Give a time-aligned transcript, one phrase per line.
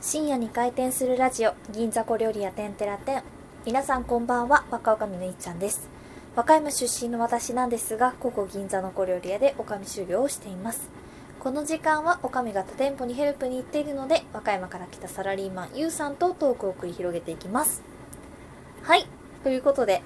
[0.00, 3.22] 深夜に開店するラジオ銀座小料理屋てんてら店。
[3.64, 5.88] 皆さんこんばんは若女将のいっちゃんです。
[6.36, 10.90] 和歌山出身の私なんですがここ銀座の小料理屋で女将修行をしています。
[11.40, 17.82] この時間は女将が他店舗にヘルプに行っているので和歌山から来たサラリーマンゆうさんとトークを繰り広げていきます。
[18.82, 19.06] はい
[19.42, 20.02] ということで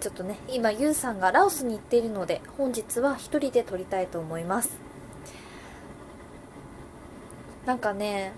[0.00, 4.70] ちょっとね今ゆうさんがラオスに行っているので本日は一人で撮りたいと思います。
[7.66, 8.32] なんかね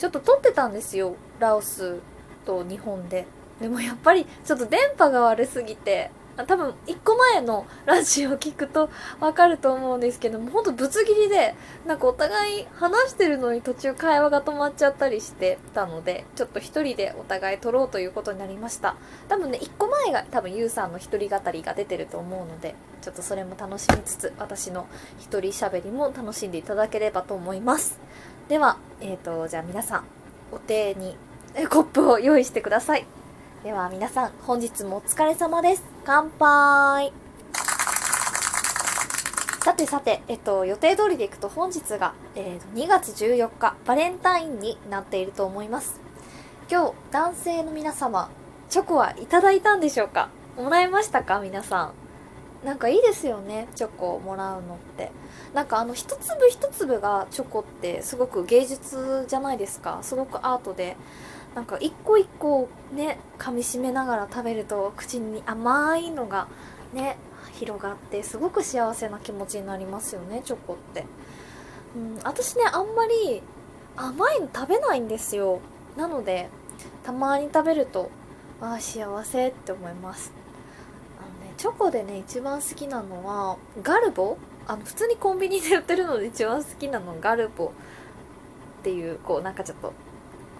[0.00, 2.00] ちょっと撮ってたんですよラオス
[2.46, 3.26] と日本で。
[3.60, 6.10] でもやっぱりちょっと電波が悪すぎて
[6.46, 8.88] 多分1個前のラジオを聞くと
[9.20, 11.54] わかると思うんですけどもほんとぶつ切りで
[11.86, 18.96] なんかお互い話してるのに途中会話が止まっちゃったりしてたのでちょっと一人でお互い撮ろうということになりました。
[19.28, 24.86] 多分ね1個前が多分ゆうさんの一人語りが出てると思うのでちょっとそれも楽しみつつ私の
[25.18, 27.98] 一人喋りも楽しんでいただければと思います。
[28.50, 30.04] ではえーとじゃあ皆さん
[30.50, 31.16] お手に
[31.68, 33.06] コップを用意してください。
[33.62, 35.84] では皆さん本日もお疲れ様です。
[36.04, 37.12] 乾杯。
[39.62, 46.00] さてさて、えっと、予定通りでいくと本日が、えー、2月14日バレンタインになっていると思います。
[46.68, 48.30] 今日男性の皆様
[48.68, 50.28] チョコはいただいたんでしょうか？
[50.56, 51.38] もらえましたか？
[51.38, 51.99] 皆さん。
[52.64, 55.10] なんかいいですよねチョコをもらうのって。
[55.54, 59.98] なんかあの一粒一粒がチョコってすごく芸術じゃないですか。
[60.02, 60.96] すごくアートで。
[61.54, 66.46] なんか一個一個ね噛みしめながら食べると口に甘いのが
[66.92, 67.16] ね
[67.54, 71.06] 広がってすごく幸せな気持ちになりますよねチョコって、
[71.96, 73.42] うん、私ねあんまり
[73.96, 75.60] 甘いの食べないんですよ。
[75.96, 76.48] なので
[77.02, 78.10] たまに食べると
[78.60, 80.32] ああ幸せって思います。
[81.60, 84.38] チョコでね一番好きなのはガルボ？
[84.66, 87.66] あの普通にコンビニで売ってるので一番好きなのガルボ。
[87.66, 89.92] っていうこうなんかちょっと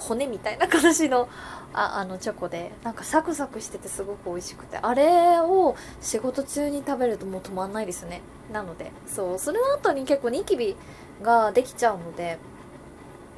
[0.00, 1.28] 骨みたいな形の
[1.72, 4.78] ああのチョコでなんかサクサクしててすごく美味しくて。
[4.78, 8.20] あれを仕事中に食べるともう止まんないですね。
[8.52, 10.74] なのでそうそれの後に結構ニキビ
[11.22, 12.38] ができちゃうので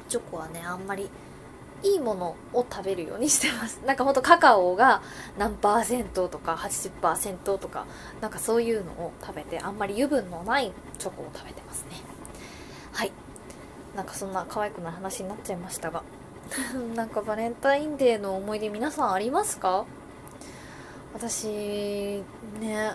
[0.09, 1.11] チョコはねあんまり
[1.83, 3.81] いいものを食べるようにしてます。
[3.85, 5.01] なんかほんとカカオが
[5.37, 7.85] 何パーセントとか80%とか
[8.21, 11.91] なんかそういうのを食べてあんまり油分のないチョコを食べてますね。
[12.93, 13.11] はい。
[13.95, 16.03] なんかそんな可愛くない話になっちゃいましたが。
[16.95, 19.85] なんかバレンタインデーの思い出皆さんありますか？
[21.13, 22.23] 私
[22.59, 22.91] ね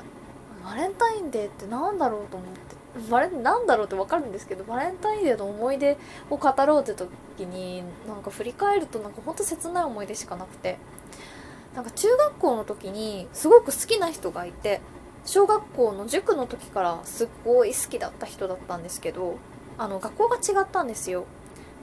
[0.64, 2.75] バレンタインデーって何だろうと思って。
[3.10, 5.96] バレなんだろうって分かるんですけどバレンタインデーの思い出
[6.30, 10.78] を語ろうって時になんか振り返るとなんかほんと切ない思い出しかなくて。
[11.76, 14.80] なんか中学校の時にすごく好きな人がいて
[15.26, 19.36] 小学校の塾の時からすっごい好きだった人だったんですけど
[19.76, 21.26] あの学校が違ったんですよ。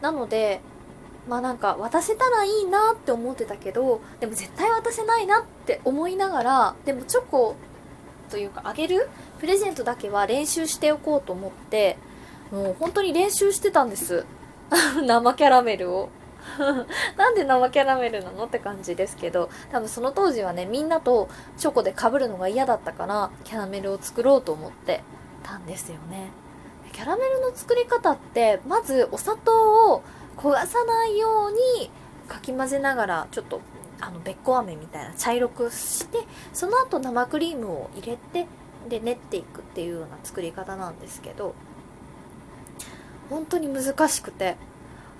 [0.02, 0.62] なので
[1.29, 7.56] まあなんか渡せたらいいなって思ってたけどでも絶対渡せないなって思いながらでもチョコ
[8.31, 9.07] というかあげる
[9.43, 11.97] プレゼントだけは練習しておこうと思って
[12.49, 14.25] もう本当に練習してたんです。
[15.05, 16.07] 生キャラメルを。
[17.17, 21.27] なんで生キャラメルなのって感じですけど多分その当時はねみんなと
[21.57, 25.03] チョコでかぶるのが嫌だったからキャラメルを作ろうと思って
[25.43, 26.29] たんですよね。
[26.93, 30.03] キャラメルの作り方ってまずお砂糖を
[30.37, 31.91] 焦がさないように
[32.29, 33.59] かき混ぜながらちょっと
[33.99, 36.19] あのべっこ飴みたいな茶色くして
[36.53, 38.47] その後生クリームを入れて
[38.89, 41.55] で練っていくっていうような作り方なんですけど
[43.29, 44.55] 本当に難しくて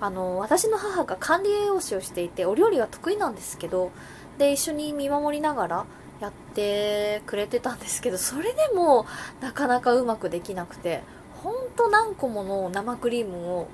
[0.00, 3.90] あの私の母が管理栄養士をしていてお料理が得意なんですけど
[4.38, 5.86] で一緒に見守りながら
[6.20, 9.06] やってくれてたんですけどそれでも
[9.40, 11.02] なかなかうまくできなくて
[11.42, 13.68] ほんと何個もの生クリームを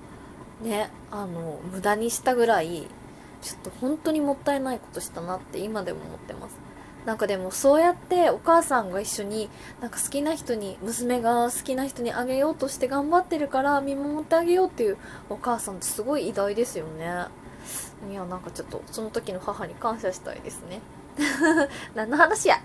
[0.63, 2.87] ねあの無駄にしたぐらい
[3.43, 6.70] ちょっと本当にもったいないことしたなって今でも思ってます。
[7.07, 9.49] なんかでもそうやってお母さんが一緒に
[9.81, 14.99] なんか好きな人に娘が好きな人にあげようとして頑張ってるから見守ってあげようっていう
[15.31, 17.27] お母さんってすごい偉大ですよね。
[18.11, 20.81] いやなんかちょっとその時の母に感謝したいですね。
[21.95, 22.61] 何の話や。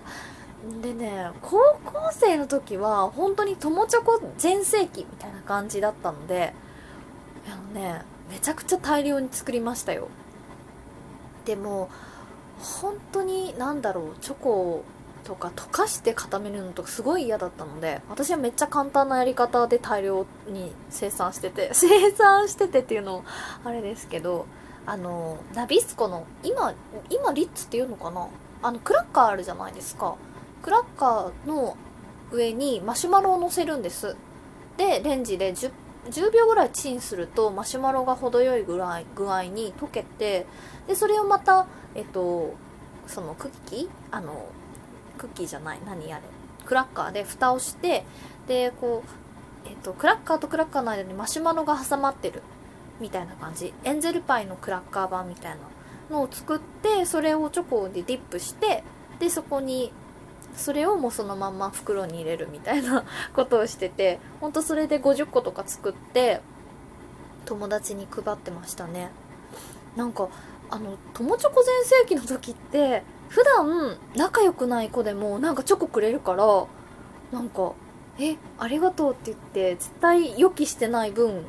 [0.82, 6.54] でね高校生の時は本当に友チョコ全盛期みたいな感じだったので
[7.46, 10.08] あのねめちゃくちゃ大量に作りましたよ。
[11.44, 11.88] でも
[12.60, 14.84] 本当に何だろうチョコ
[15.24, 23.24] とか溶かして固めるのとかすごい嫌だったので私はめっちゃ簡単なやり方で大量に生産してて 生産しててっていうの
[23.64, 24.46] あれですけど
[24.86, 26.72] あのナビスコの今
[27.10, 28.28] 今リッツっていうのかな？
[28.62, 30.14] あのクラッカーあるじゃないですか。
[30.62, 31.76] クラッカーの
[32.30, 34.16] 上にマシュマロを乗せるんです。
[34.76, 35.72] でレンジで10
[36.06, 40.46] 10秒ぐらいチンするとマシュマロが程よいぐらい具合に溶けて
[40.86, 42.54] でそれをまたえっと
[43.06, 43.88] そのクッキー？
[44.10, 44.48] あの
[45.18, 46.22] クッキーじゃない何あれ？
[46.64, 48.04] クラッカーで蓋をして
[48.48, 52.42] でこう、えっと、クラッカーとクラッカーの間にマシュマロが挟まってる
[53.00, 53.72] みたいな感じ。
[53.84, 55.58] エンゼルパイのクラッカー版みたいな
[56.10, 58.82] のを作ってそれをチョコでディップして
[59.18, 59.92] でそこに
[60.56, 63.04] それをもうそのまんま袋に入れるみたいな
[63.34, 66.40] ことをしててほんとそれで50個とか作って
[67.44, 69.10] 友達に配ってましたね。
[69.94, 70.28] なんか
[70.68, 76.66] あの友チョコ全盛期の時って普段仲良くない子でもなんかチョコくれるから
[77.32, 77.72] なんか
[78.18, 81.44] 「えありがとう」って言って絶対予期してない分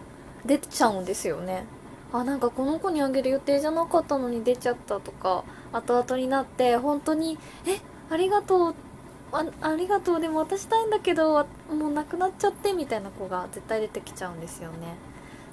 [0.45, 1.65] 出ちゃうんですよね。
[2.13, 5.44] あなんかこの子にあげる予定じゃなかったのに出ちゃったとか
[5.74, 7.38] 後々になって本当に
[7.68, 8.75] 「えありがとう」
[9.32, 10.22] あありがとう。
[10.22, 14.96] でも渡したいんだけどもうなくなっちゃってみたいな子が絶対出てきちゃうんですよね。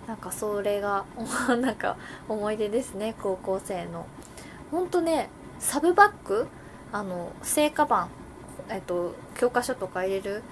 [0.07, 1.05] なんかそれが
[1.61, 1.97] なんか
[2.29, 3.15] 思い出ですね。
[3.23, 4.07] 高校生の。
[4.71, 5.29] ほんとね
[5.59, 6.49] サブバッグ
[6.93, 8.09] あの聖火版
[8.69, 10.43] えっと教科書とか入れる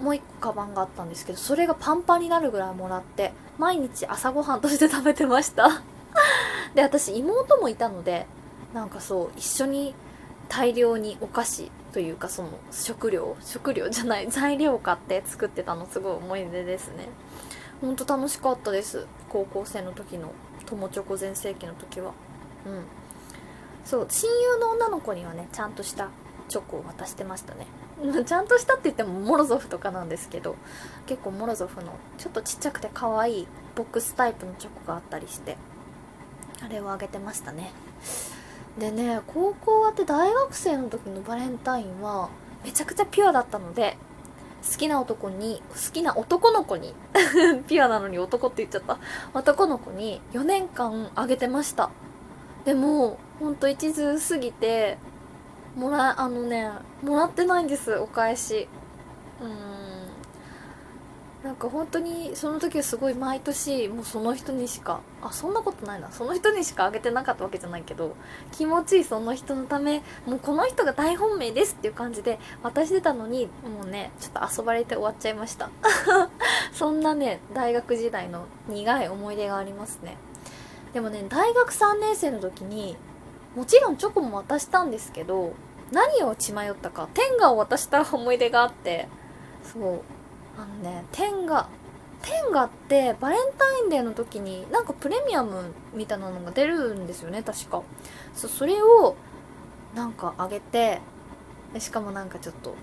[0.00, 5.82] もう一個カバンがあったんですけどそれがパンパンになるぐらいもらって毎日朝ごはんとして食べてました。
[6.74, 8.26] で私妹もいたので
[8.72, 9.94] なんかそう一緒に
[10.50, 17.08] 大量にお菓子というかその食料食料じゃない 材料を買って作ってたのすごい思い出ですね。
[17.80, 20.32] ほんと楽しかったです高校生の時の
[20.66, 22.12] 友チョコ全盛期の時は。
[22.66, 22.84] うん。
[23.84, 26.08] そう親友の女の子にはねちゃんとした
[26.48, 27.66] チョコを渡してましたね。
[28.26, 30.56] ちゃんとしたって言ってもモロゾフとかなんですけど
[31.06, 35.56] 結構モロゾフのちょっとちっちゃくて可愛いボックスタイプのチョコがあったりして
[36.62, 37.72] あれをあげてましたね。
[38.78, 42.30] でね高校終わって大学生の時のバレンタインは
[42.64, 43.96] めちゃくちゃピュアだったので
[44.70, 46.94] 好きな男に好きな男の子に
[47.66, 48.98] ピュアなのに男って言っちゃった。
[49.32, 51.90] 男の子に4年間あげてました。
[52.64, 54.98] でもほんと一途すぎて
[55.74, 56.70] もらあのね
[57.02, 58.68] もらってないんですお返し。
[59.40, 59.79] うん。
[61.42, 66.10] なんか本当にその時はすごい毎年もうその人にしかあそんなことないな。
[66.12, 68.14] その人にしかあげてなかったわけじゃないけど
[68.52, 75.70] 気持ちいいその人のためもうこの人が大本命ですっていう感じで渡してたのにもうねちょっと遊ばれて終わっちゃいました。
[76.74, 80.18] そんなね大学時代の苦い思い出がありますね。
[80.92, 82.98] でもね大学3年生の時に
[83.56, 85.54] もちろんチョコも渡したんですけど
[85.90, 89.08] 何を血迷ったか天下を渡した思い出があって
[89.64, 90.19] そう。
[90.56, 91.68] あのね天下
[92.22, 97.82] 天下ってバレンタインデーの時になんかプレミアムみたいなのが出るんですよね確か。
[98.34, 99.16] そそれを
[99.94, 101.00] なんかあげて
[101.78, 102.74] しかもなんかちょっと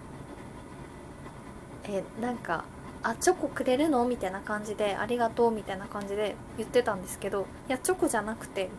[1.84, 2.66] えなんか
[3.04, 4.06] あチョコくれるの？
[4.06, 8.70] みたいな感じでありがとうみたいな感じで言ってたんですけどいやチョコじゃなくてみ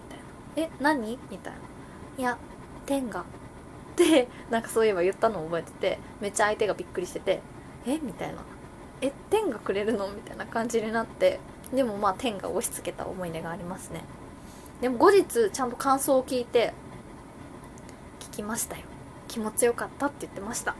[0.56, 0.74] たいな。
[0.74, 1.18] え何？
[1.30, 1.58] みたいな。
[2.18, 2.36] いや
[2.84, 3.24] 天下っ
[3.94, 7.40] てなんかそういえば言ったのを覚えててめっちゃ相手がびっくりしてて
[7.86, 7.98] え？
[8.02, 8.38] みたいな。
[9.00, 10.08] え天がくれるの？
[10.08, 11.40] みたいな感じになって
[11.72, 14.02] でもまあ天が押し付けた思い出がありますね。
[14.80, 16.72] でも後日ちゃんと感想を聞いて
[18.20, 18.82] 聞きましたよ。
[19.26, 20.74] 気持ちよかったって言ってました。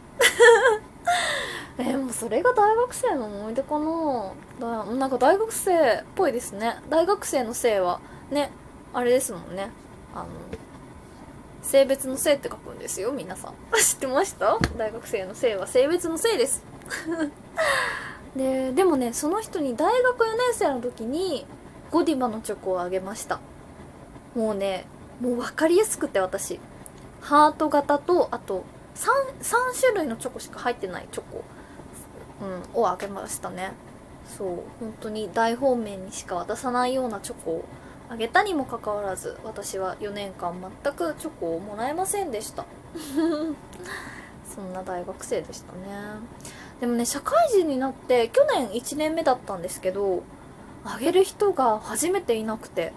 [1.78, 4.32] え、もうそれが大学生の思い出かな。
[4.58, 6.80] だなんか大学生っぽいですね。
[6.88, 8.00] 大学生の性は
[8.30, 8.50] ね
[8.94, 9.70] あれですもんね。
[10.14, 10.26] あの
[11.62, 13.54] 性別の性って書くんですよ皆さん。
[13.78, 14.58] 知ってました？
[14.76, 16.64] 大学生の性は性別の性です。
[18.38, 21.44] ででもねその人に大学4年生の時に
[21.90, 23.40] ゴディバのチョコをあげました。
[24.34, 24.86] もうね
[25.20, 26.60] もう分かりやすくて私。
[27.20, 28.64] ハート型とあと
[28.94, 31.44] 3, 3種類のチョコしか入ってないチョコ、
[32.74, 33.72] うん、をあげましたね。
[34.38, 37.64] そう本当に大方面にしか渡さないようなチョコを
[38.08, 42.64] あげたにもかかわらず私は4年間全くチョコをもらえませんでした。
[44.54, 45.78] そんな大学生でしたね。
[46.80, 50.22] でもね社会人になって去年1年目だったんですけど
[50.84, 52.92] あげる人が初めていなくて。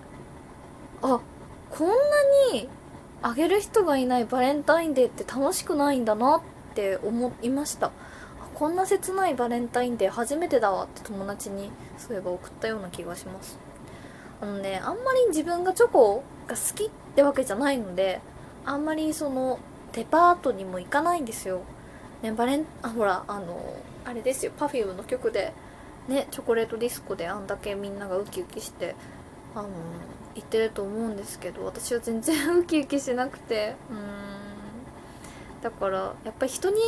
[1.03, 1.19] あ
[1.71, 1.93] こんな
[2.53, 2.69] に
[3.21, 6.41] あげる人がいないバレンタインデーって楽しくないんだなっ
[6.75, 7.91] て思いました。
[8.55, 13.57] こんな切ないバレンタインデー初めてだわって友達にそういえば送ったような気がします。
[14.41, 18.21] あのねあんまり自分がチョコが好きってわけじゃないので
[18.65, 19.59] あんまりその
[19.93, 21.61] デパートにも行かないんですよ。
[22.21, 23.75] ねバレンあほらあの
[24.05, 25.53] あれですよ Perfume の曲で
[26.07, 28.95] ねチョコレートディスコであんだけみんながウキウキして
[29.55, 29.69] あの
[30.35, 34.31] 言ってると思うんですけど私は全然ウキウキしなくてうん。
[35.61, 36.79] だからやっぱり人に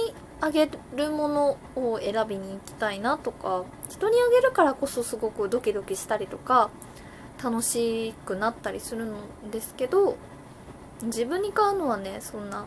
[0.41, 6.69] あげるものを選びに行きたいなとか人にあげるからこそすごくドキドキしたりとか
[7.41, 10.17] 楽しくなったりするんですけど
[11.03, 12.65] 自分に買うのはねそんな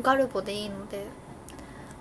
[0.00, 1.04] ガルボでいいので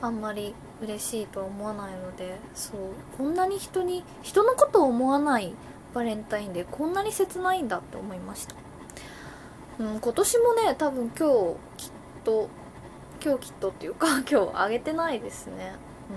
[0.03, 2.77] あんまり嬉しいとは思わないのでそう
[3.17, 5.53] こんなに人に人のことを思わない
[5.93, 8.55] バレンタインでこんなに切ないんだって思いました、
[9.79, 11.91] うん、今年もね多分今日きっ
[12.25, 12.50] と
[13.24, 15.75] 今日きっとっていうか 今日あげてないですね。
[16.10, 16.13] う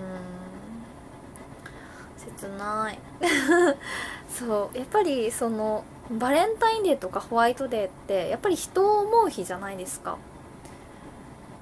[2.18, 2.34] ん。
[2.34, 2.98] 切ない。
[4.28, 10.18] そうやっぱりそのバレンタインデーとかホワイトデーってやっぱり人を思う日じゃないですか。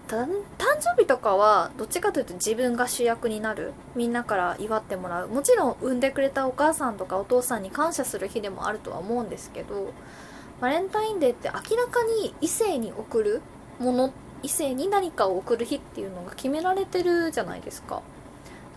[0.07, 0.29] 誕
[0.81, 3.73] 生日とかはどっちかというと自分が主役になる。
[3.95, 5.29] みんなから祝ってもらう。
[5.29, 9.93] もちろん産んでくれたお母さんとかお父さんに感謝する日でもあるとは思うんですけど
[10.61, 13.43] バレンタインデーって明らかに異性に贈る
[13.79, 18.03] もの異性に何かを贈る日っていうのが決められてるじゃないですか。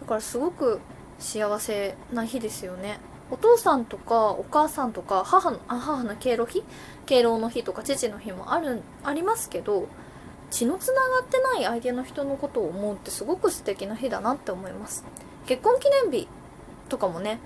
[0.01, 0.79] だからすごく
[1.19, 2.99] 幸せな日ですよね。
[3.29, 6.63] お父さんとかお母さんとか母のあ母の敬老日？
[7.05, 9.89] 敬老の日とか父の日もあるありますけど
[10.49, 15.03] 血のつながってない相手の人のことを思うってすごく素敵な日だなって思います。
[15.45, 16.27] 結婚記念日
[16.89, 17.39] とかもね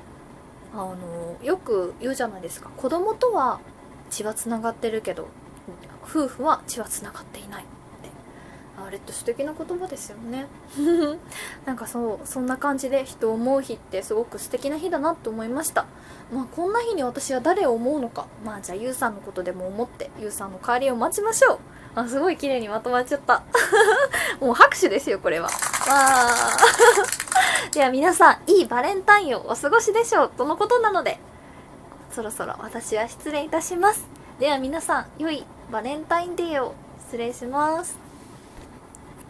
[0.74, 0.96] あの
[1.44, 2.70] よく言うじゃないですか。
[2.78, 3.60] 子供とは
[4.10, 5.28] 血はつながってるけど
[6.04, 7.66] 夫婦は血はつながっていない。
[8.92, 10.48] れって素敵な言葉ですよね。
[11.66, 15.86] なんかそうそんな感じで人を思う日ってすごく素敵な日だなって思いました。
[16.32, 18.28] まあこんな日に私は誰を思うのか。
[18.46, 21.60] まあじゃあゆうさんのことでも思ってゆうさんの帰りを待ちましょう。
[21.96, 23.44] あすごい綺麗にまとまっちゃった。
[24.40, 25.48] もう拍手ですよこれは。
[25.48, 25.52] わ
[25.90, 26.58] あ。
[27.74, 31.20] では皆さんいいバレンタインをお過ごしでしょうとのことなので
[32.12, 34.06] そろそろ私は失礼いたします。
[34.40, 36.74] では皆さん良いバレンタインデーを。
[37.12, 38.01] 失礼します。